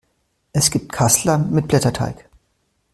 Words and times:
Es 0.51 0.71
gibt 0.71 0.91
Kassler 0.91 1.37
mit 1.37 1.67
Blätterteig. 1.67 2.27